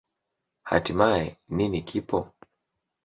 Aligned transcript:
Hatimaye, 0.69 1.27
nini 1.55 1.81
kipo? 1.89 2.17